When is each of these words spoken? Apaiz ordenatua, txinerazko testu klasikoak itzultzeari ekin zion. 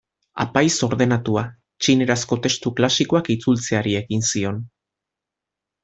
Apaiz 0.43 0.71
ordenatua, 0.87 1.43
txinerazko 1.85 2.39
testu 2.47 2.73
klasikoak 2.81 3.31
itzultzeari 3.37 3.95
ekin 4.03 4.27
zion. 4.33 4.63